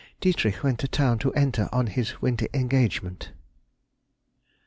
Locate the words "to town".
0.79-1.19